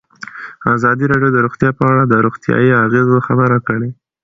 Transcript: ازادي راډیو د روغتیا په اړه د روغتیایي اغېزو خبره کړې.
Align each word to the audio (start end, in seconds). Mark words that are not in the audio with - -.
ازادي 0.75 1.05
راډیو 1.11 1.31
د 1.33 1.37
روغتیا 1.45 1.69
په 1.79 1.83
اړه 1.91 2.03
د 2.07 2.13
روغتیایي 2.25 2.71
اغېزو 2.85 3.17
خبره 3.27 3.57
کړې. 3.67 3.89